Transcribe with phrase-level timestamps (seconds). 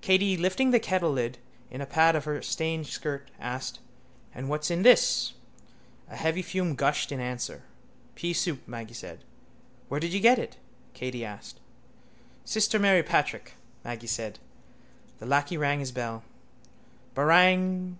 [0.00, 1.34] Katey, lifting the kettlelid
[1.70, 3.78] in a pad of her stained skirt, asked:
[4.34, 5.34] —And what's in this?
[6.08, 7.64] A heavy fume gushed in answer.
[8.16, 9.22] —Peasoup, Maggy said.
[9.90, 10.56] —Where did you get it?
[10.94, 11.60] Katey asked.
[12.46, 13.52] —Sister Mary Patrick,
[13.84, 14.38] Maggy said.
[15.18, 16.24] The lacquey rang his bell.
[17.14, 17.98] —Barang!